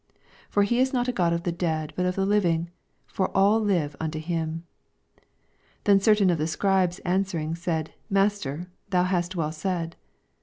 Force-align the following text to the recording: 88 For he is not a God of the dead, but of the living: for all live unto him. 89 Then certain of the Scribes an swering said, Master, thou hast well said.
88 0.15 0.23
For 0.49 0.63
he 0.63 0.79
is 0.79 0.93
not 0.93 1.07
a 1.07 1.11
God 1.11 1.31
of 1.31 1.43
the 1.43 1.51
dead, 1.51 1.93
but 1.95 2.07
of 2.07 2.15
the 2.15 2.25
living: 2.25 2.71
for 3.05 3.29
all 3.37 3.59
live 3.59 3.95
unto 3.99 4.17
him. 4.17 4.63
89 5.17 5.21
Then 5.83 5.99
certain 5.99 6.29
of 6.31 6.39
the 6.39 6.47
Scribes 6.47 6.97
an 7.05 7.23
swering 7.23 7.55
said, 7.55 7.93
Master, 8.09 8.71
thou 8.89 9.03
hast 9.03 9.35
well 9.35 9.51
said. 9.51 9.95